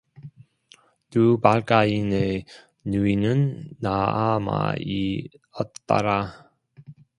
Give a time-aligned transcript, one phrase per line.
[1.11, 2.45] 두발가인의
[2.85, 6.49] 누이는 나아마이었더라